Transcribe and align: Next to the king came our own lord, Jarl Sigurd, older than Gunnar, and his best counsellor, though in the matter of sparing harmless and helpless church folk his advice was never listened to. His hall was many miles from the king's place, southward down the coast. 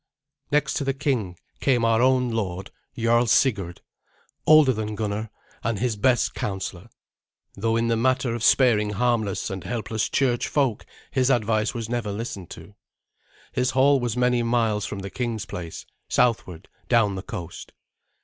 Next 0.51 0.73
to 0.77 0.83
the 0.83 0.95
king 0.95 1.37
came 1.59 1.85
our 1.85 2.01
own 2.01 2.31
lord, 2.31 2.71
Jarl 2.97 3.27
Sigurd, 3.27 3.81
older 4.47 4.73
than 4.73 4.95
Gunnar, 4.95 5.29
and 5.63 5.77
his 5.77 5.95
best 5.95 6.33
counsellor, 6.33 6.89
though 7.53 7.75
in 7.75 7.87
the 7.87 7.95
matter 7.95 8.33
of 8.33 8.43
sparing 8.43 8.93
harmless 8.93 9.51
and 9.51 9.63
helpless 9.63 10.09
church 10.09 10.47
folk 10.47 10.87
his 11.11 11.29
advice 11.29 11.75
was 11.75 11.87
never 11.87 12.11
listened 12.11 12.49
to. 12.49 12.73
His 13.51 13.69
hall 13.77 13.99
was 13.99 14.17
many 14.17 14.41
miles 14.41 14.87
from 14.87 14.97
the 15.01 15.11
king's 15.11 15.45
place, 15.45 15.85
southward 16.09 16.67
down 16.89 17.13
the 17.13 17.21
coast. 17.21 17.71